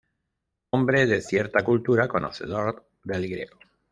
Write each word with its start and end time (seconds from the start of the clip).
Hombre 0.71 1.05
de 1.05 1.21
cierta 1.21 1.63
cultura, 1.63 2.07
conocedor 2.07 2.87
del 3.03 3.29
griego. 3.29 3.59